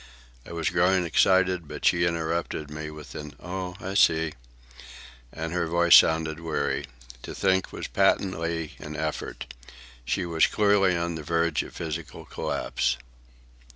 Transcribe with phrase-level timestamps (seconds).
[0.47, 4.33] I was growing excited, but she interrupted me with an "Oh, I see,"
[5.31, 6.87] and her voice sounded weary.
[7.21, 9.53] To think was patently an effort.
[10.03, 12.97] She was clearly on the verge of physical collapse.